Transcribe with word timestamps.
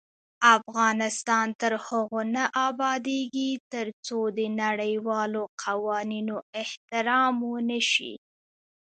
افغانستان 0.57 1.47
تر 1.61 1.73
هغو 1.85 2.21
نه 2.35 2.43
ابادیږي، 2.69 3.51
ترڅو 3.73 4.19
د 4.37 4.39
نړیوالو 4.61 5.43
قوانینو 5.63 6.35
احترام 6.61 7.35
ونشي. 7.51 8.13